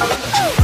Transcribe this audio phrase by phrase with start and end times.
[0.00, 0.63] Oh!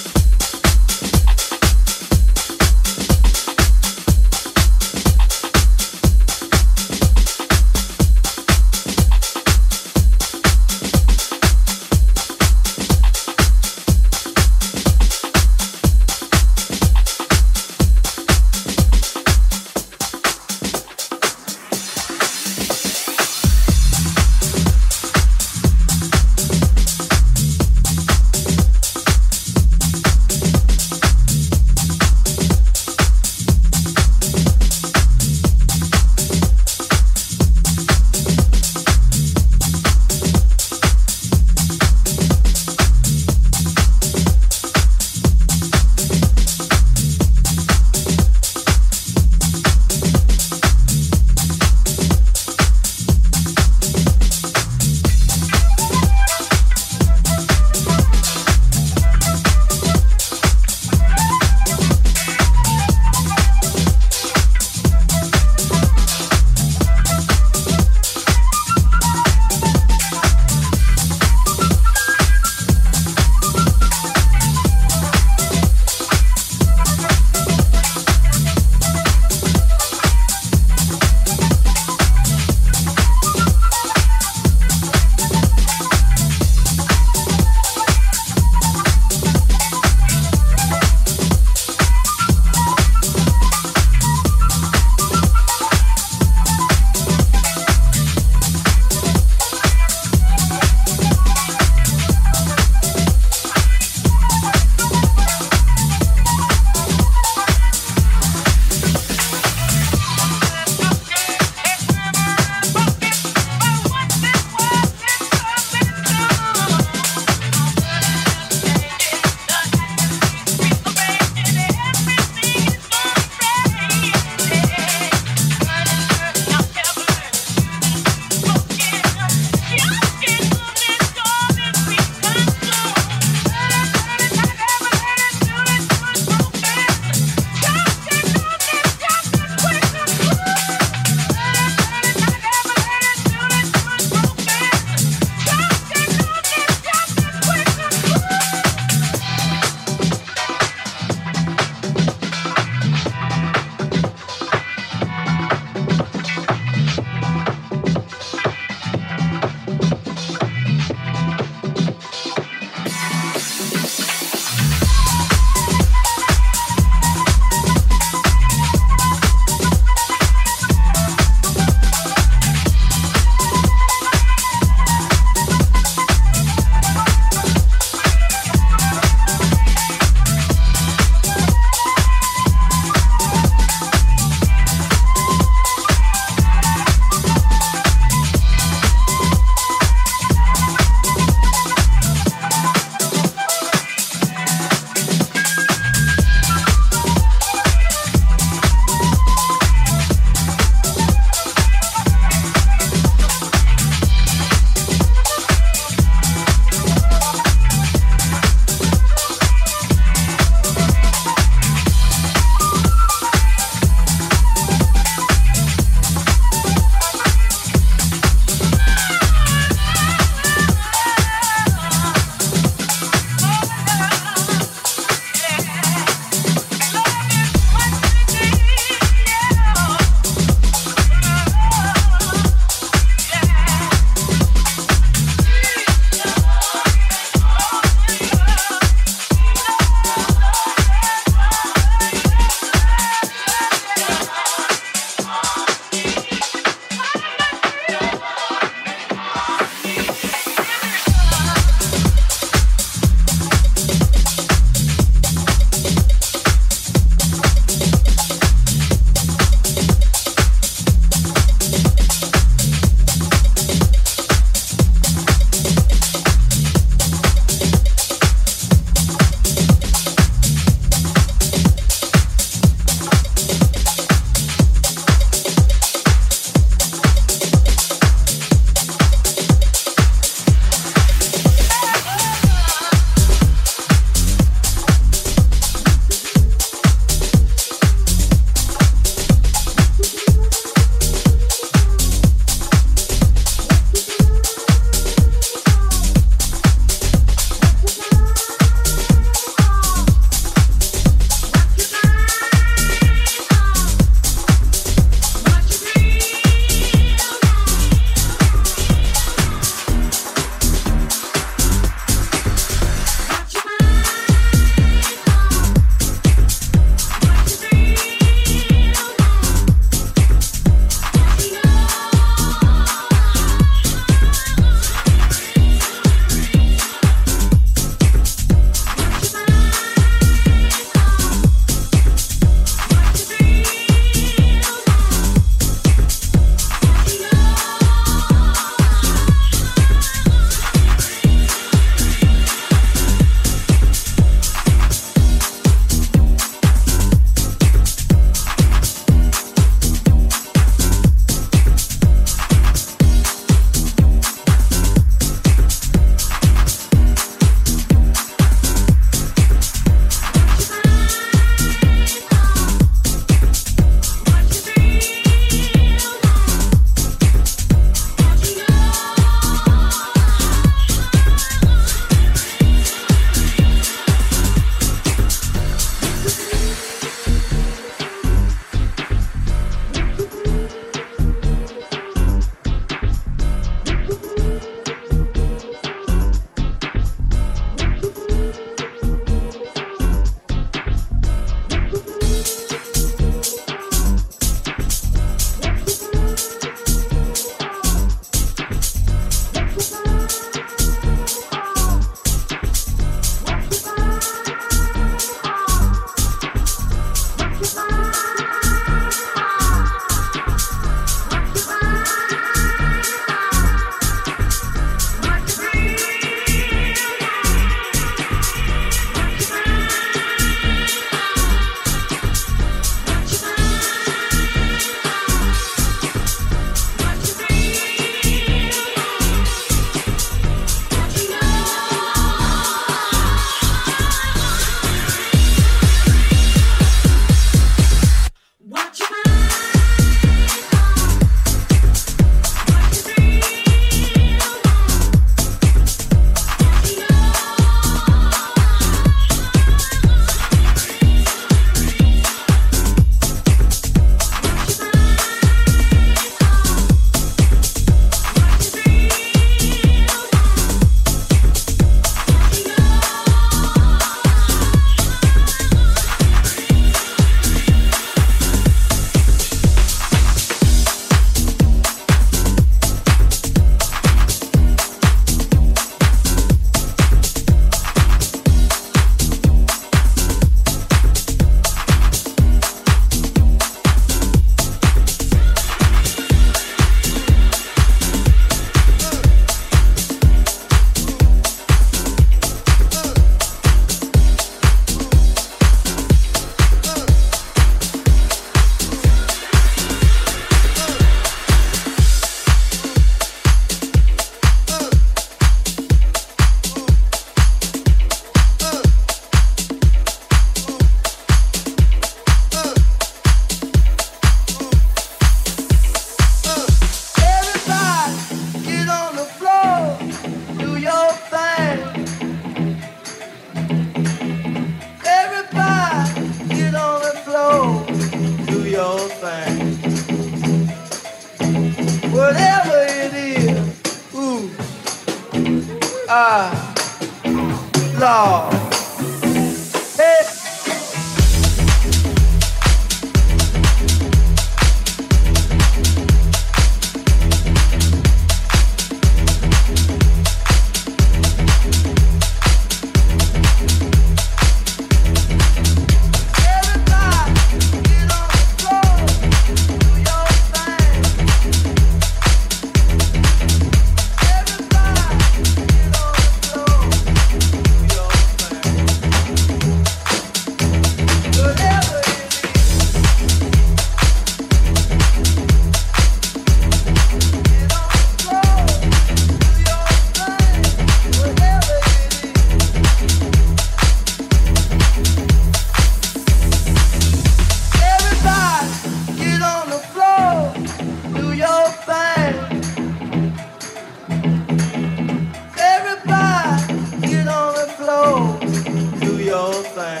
[599.63, 600.00] Picking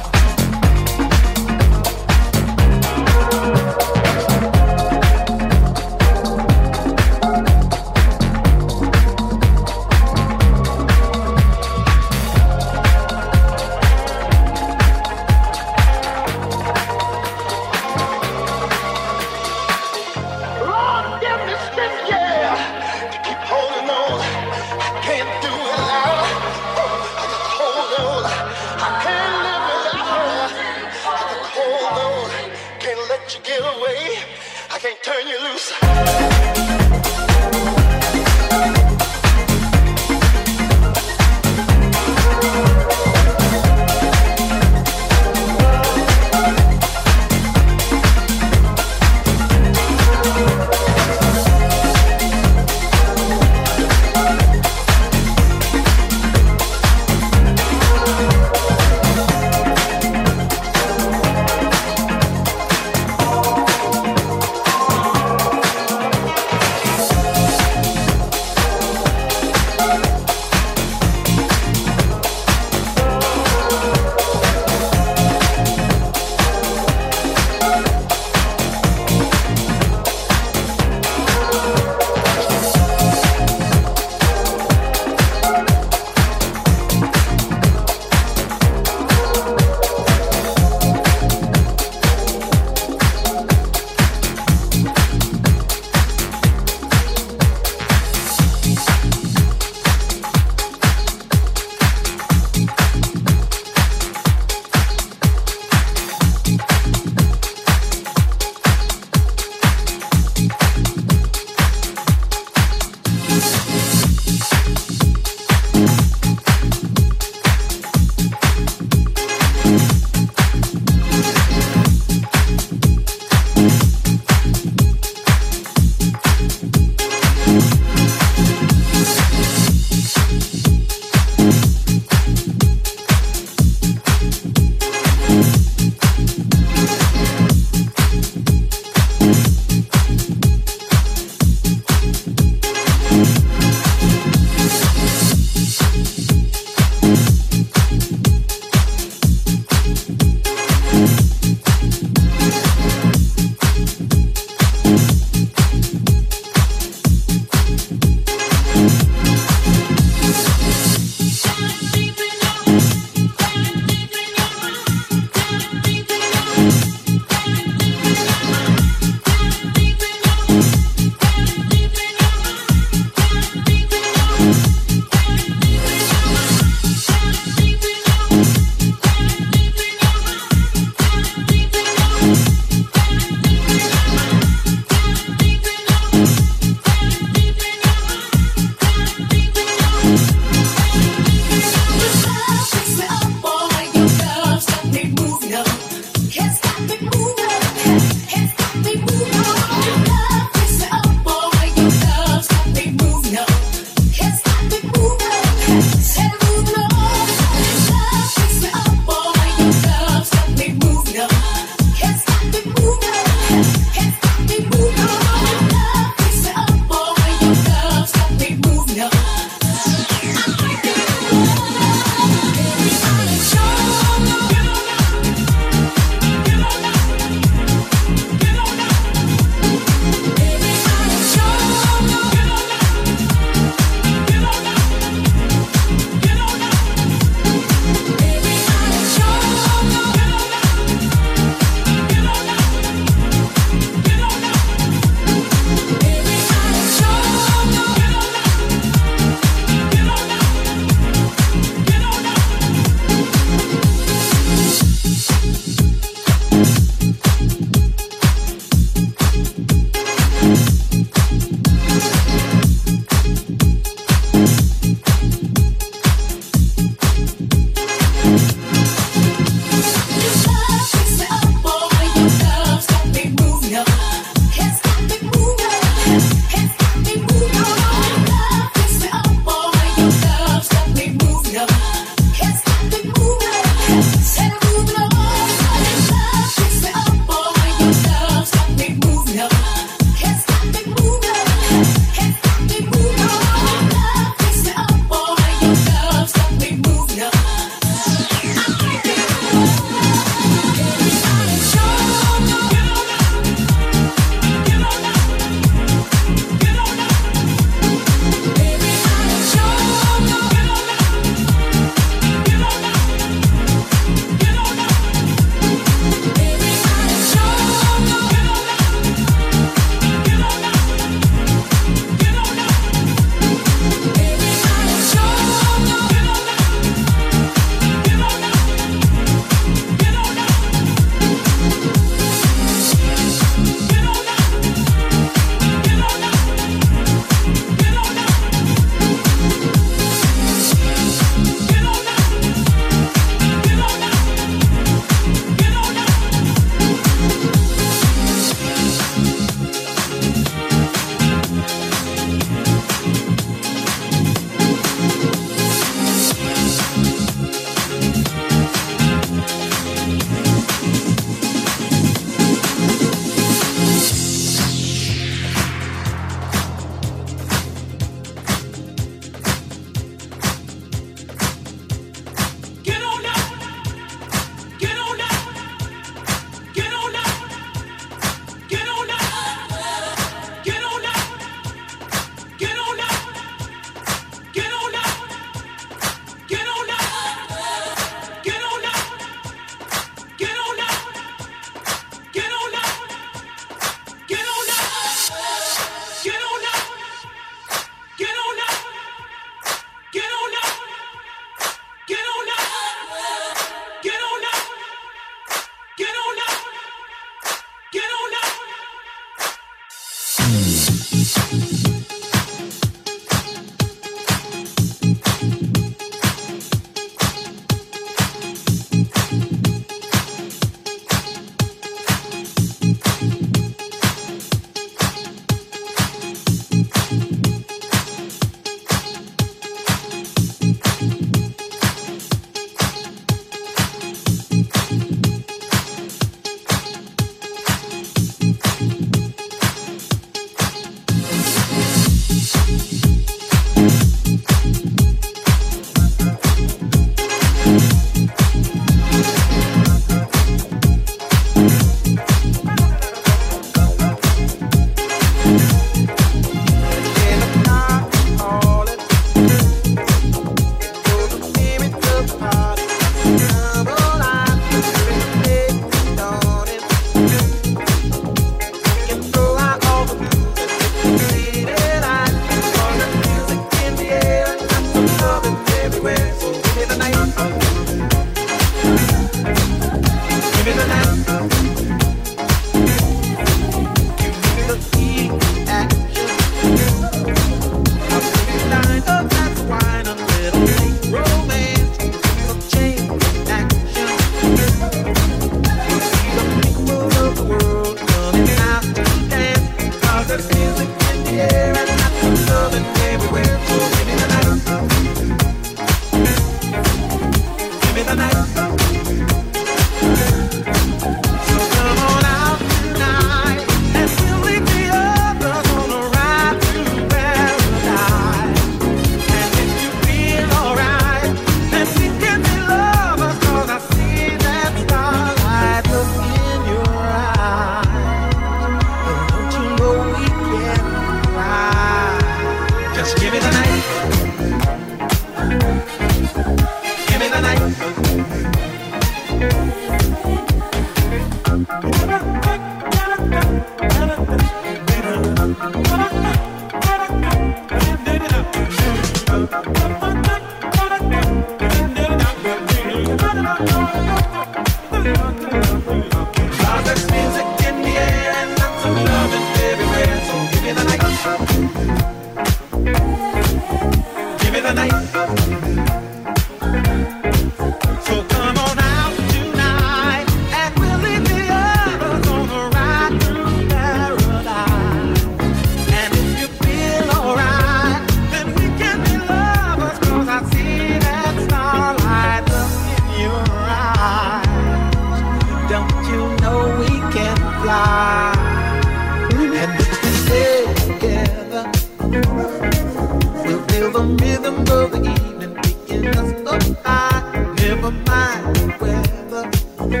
[598.80, 599.50] weather.
[599.78, 600.00] We'll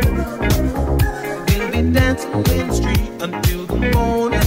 [1.70, 4.40] be dancing in the street until the morning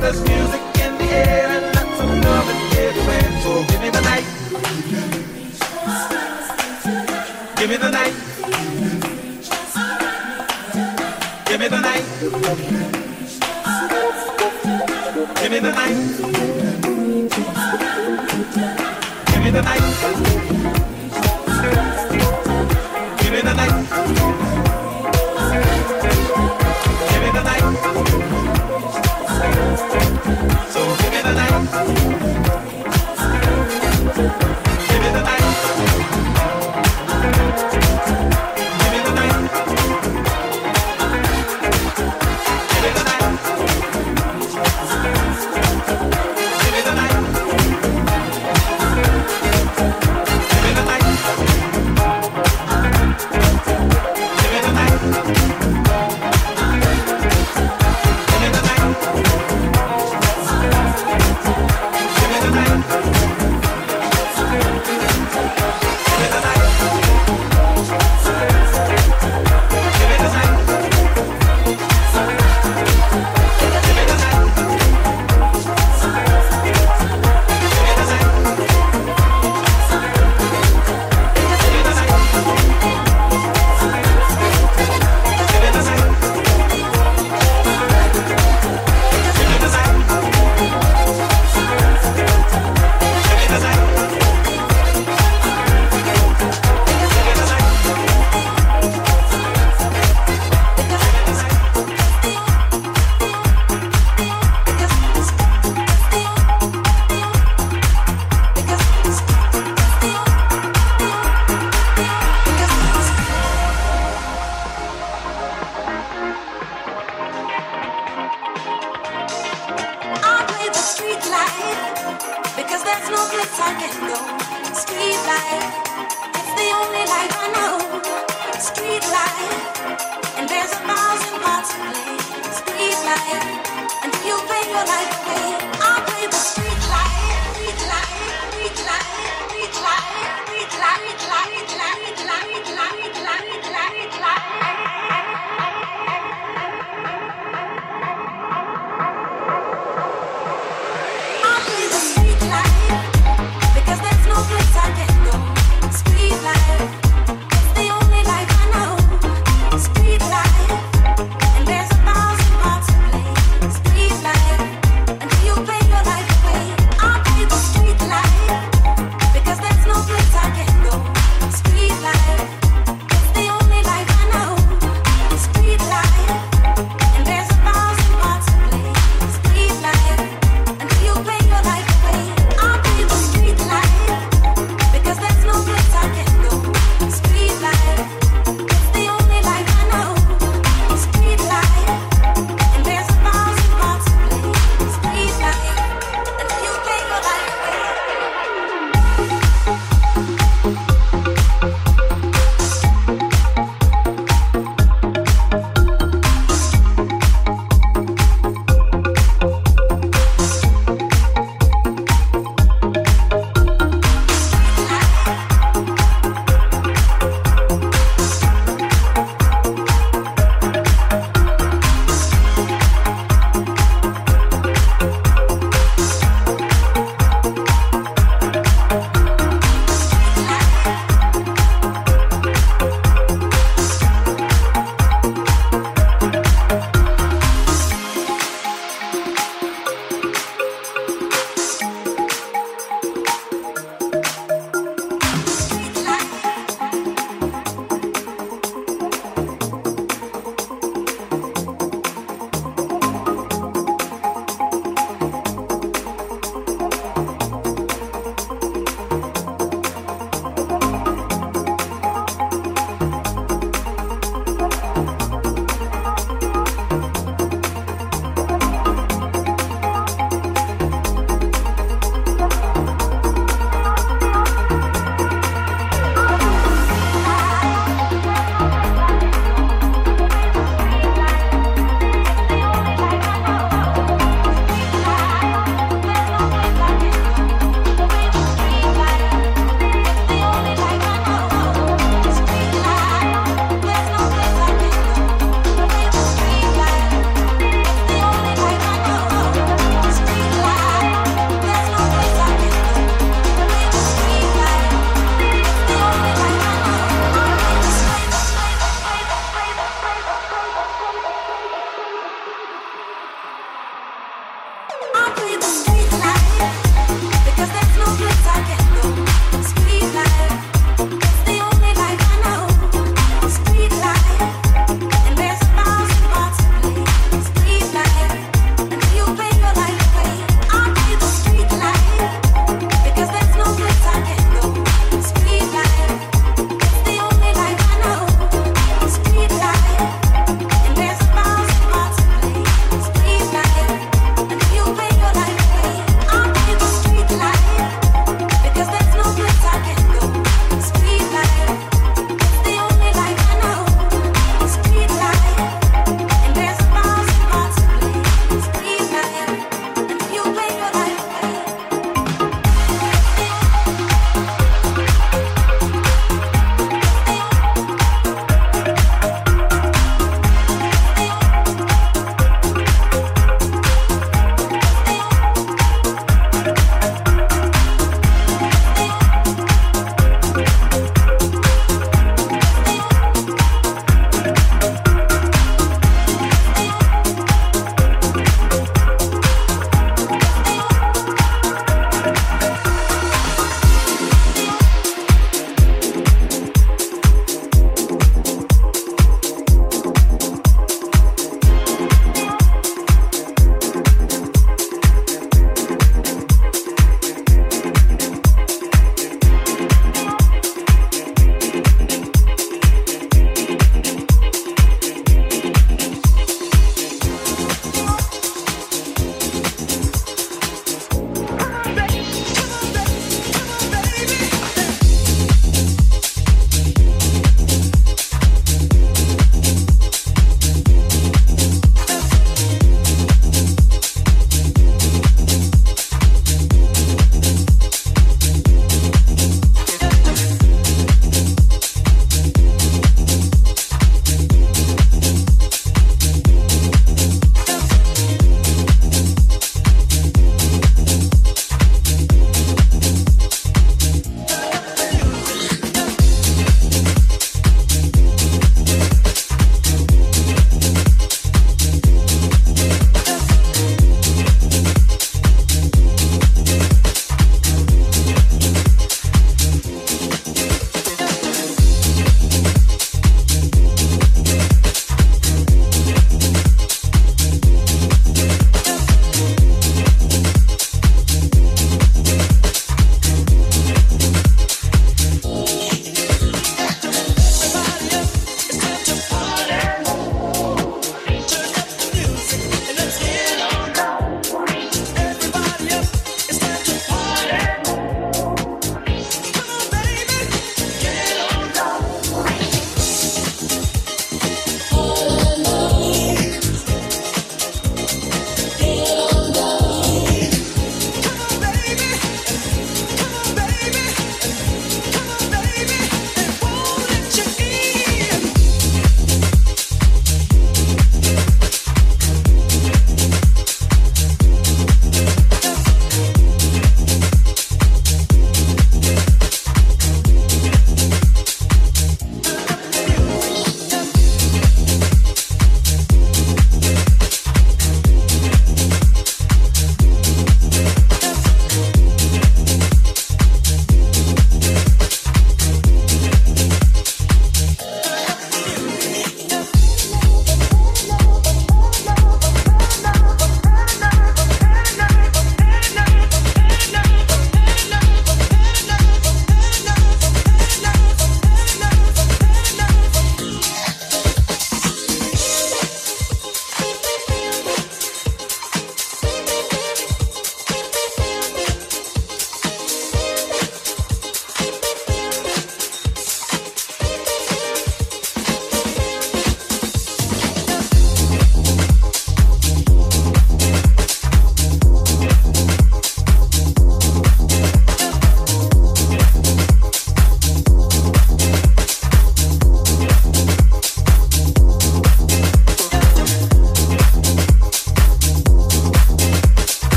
[0.00, 3.32] there's music in the air and lots of love and.
[3.42, 4.26] So give me the night.
[7.56, 8.14] Give me the night.
[11.46, 12.04] Give me the night.
[15.40, 15.96] Give me the night.
[19.26, 20.31] Give me the night.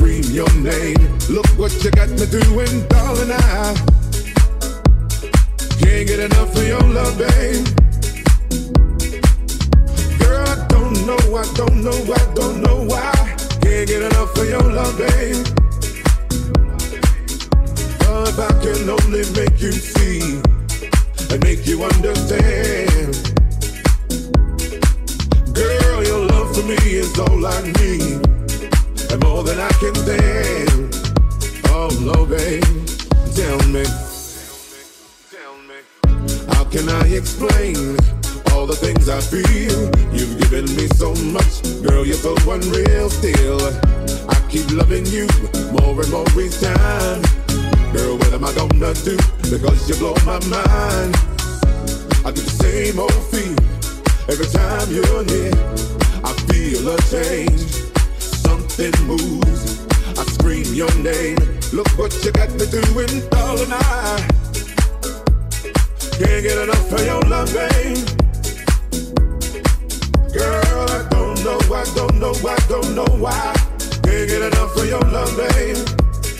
[0.00, 0.96] Scream your name.
[1.28, 3.32] Look what you got me doing, darling.
[3.32, 3.74] I
[5.78, 7.66] can't get enough of your love, babe.
[10.18, 13.12] Girl, I don't know, I don't know, I don't know why.
[13.60, 15.46] Can't get enough of your love, babe.
[18.08, 20.40] Oh, I can only make you see
[21.28, 23.20] and make you understand.
[25.54, 28.26] Girl, your love for me is all I need,
[29.12, 30.94] and more than I can stand.
[31.68, 32.62] Oh, no, babe,
[33.34, 33.84] tell me.
[35.30, 35.78] Tell me.
[36.54, 37.96] How can I explain
[38.52, 39.90] all the things I feel?
[40.12, 43.60] You've given me so much, girl, you're so unreal still.
[44.28, 45.26] I keep loving you
[45.72, 47.22] more and more each time.
[47.92, 49.16] Girl, what am I gonna do?
[49.50, 51.16] Because you blow my mind.
[52.22, 53.56] I get the same old feel
[54.30, 55.50] every time you're near.
[56.22, 57.89] I feel a change,
[59.06, 59.86] moves.
[60.18, 61.36] I scream your name.
[61.72, 63.72] Look what you got me doing, darling.
[63.72, 64.26] I
[66.16, 67.98] can't get enough of your love, babe.
[70.32, 73.52] Girl, I don't know, I don't know, I don't know why.
[74.02, 75.38] Can't get enough of your love.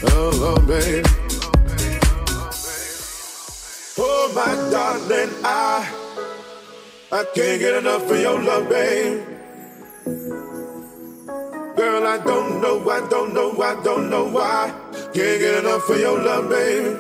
[0.03, 1.07] Oh, oh babe.
[3.99, 5.87] Oh, my darling, I
[7.13, 9.27] I can't get enough of your love, babe.
[12.11, 14.75] I don't know, I don't know, I don't know why.
[15.15, 16.99] Can't get enough of your love, babe.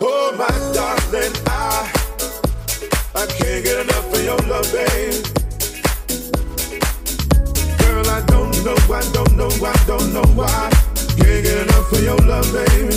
[0.00, 1.90] Oh, my darling, I
[3.16, 5.24] I can't get enough of your love, babe.
[7.80, 10.70] Girl, I don't know, I don't know, I don't know why.
[11.18, 12.94] Can't get enough of your love, baby.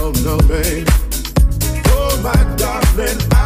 [0.00, 0.88] Oh no, babe.
[1.88, 3.39] Oh my darling, I.